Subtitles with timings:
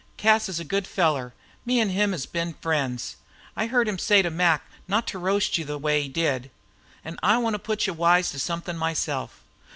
[0.17, 1.31] Cas is a good feller.
[1.63, 3.17] Me an' him has been friends.
[3.55, 6.49] I heard him say to Mac not to roast you the way he did.
[7.05, 9.43] An' I wants to put you wise to somethin' myself.